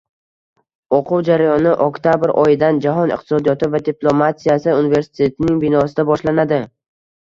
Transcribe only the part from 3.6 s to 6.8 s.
va diplomatiyasi universitetining binosida boshlanadi